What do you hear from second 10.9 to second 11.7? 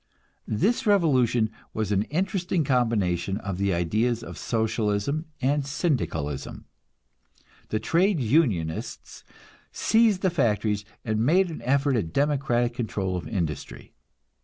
and made an